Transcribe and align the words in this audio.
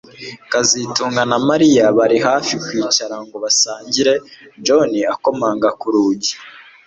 kazitunga 0.51 1.21
na 1.31 1.37
Mariya 1.49 1.85
bari 1.97 2.17
hafi 2.27 2.53
kwicara 2.63 3.15
ngo 3.25 3.35
basangire 3.43 4.13
John 4.65 4.91
akomanga 5.13 5.67
ku 5.79 5.87
rugi 5.93 6.33